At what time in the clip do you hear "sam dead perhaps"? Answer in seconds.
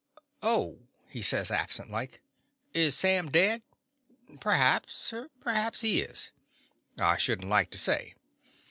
2.97-5.13